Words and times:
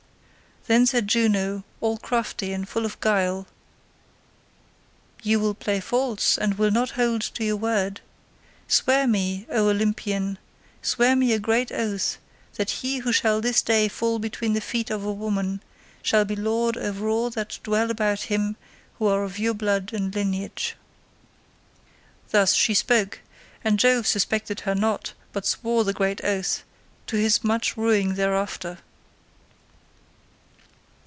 Then 0.67 0.85
said 0.85 1.07
Juno 1.07 1.63
all 1.81 1.97
crafty 1.97 2.53
and 2.53 2.69
full 2.69 2.85
of 2.85 2.99
guile, 2.99 3.47
'You 5.23 5.39
will 5.39 5.55
play 5.55 5.79
false, 5.79 6.37
and 6.37 6.53
will 6.53 6.69
not 6.69 6.91
hold 6.91 7.21
to 7.33 7.43
your 7.43 7.55
word. 7.55 7.99
Swear 8.67 9.07
me, 9.07 9.47
O 9.51 9.69
Olympian, 9.69 10.37
swear 10.83 11.15
me 11.15 11.33
a 11.33 11.39
great 11.39 11.71
oath, 11.71 12.19
that 12.57 12.69
he 12.69 12.99
who 12.99 13.11
shall 13.11 13.41
this 13.41 13.63
day 13.63 13.87
fall 13.87 14.19
between 14.19 14.53
the 14.53 14.61
feet 14.61 14.91
of 14.91 15.03
a 15.03 15.11
woman, 15.11 15.63
shall 16.03 16.25
be 16.25 16.35
lord 16.35 16.77
over 16.77 17.09
all 17.09 17.31
that 17.31 17.57
dwell 17.63 17.89
about 17.89 18.23
him 18.29 18.55
who 18.99 19.07
are 19.07 19.23
of 19.23 19.39
your 19.39 19.55
blood 19.55 19.91
and 19.91 20.13
lineage.' 20.13 20.75
"Thus 22.29 22.53
she 22.53 22.75
spoke, 22.75 23.21
and 23.63 23.79
Jove 23.79 24.05
suspected 24.05 24.59
her 24.59 24.75
not, 24.75 25.13
but 25.33 25.47
swore 25.47 25.83
the 25.83 25.91
great 25.91 26.23
oath, 26.23 26.63
to 27.07 27.15
his 27.17 27.43
much 27.43 27.75
ruing 27.77 28.13
thereafter. 28.13 28.77